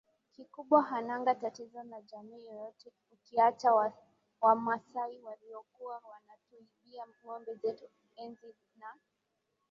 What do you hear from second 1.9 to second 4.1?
jamii yoyote ukiacha